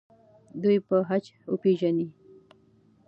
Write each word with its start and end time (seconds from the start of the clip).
دوی 0.61 0.77
به 0.87 0.97
خج 1.07 1.25
وپیژني. 1.53 2.07